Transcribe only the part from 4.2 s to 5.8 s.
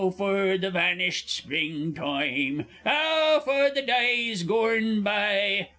gorn boy!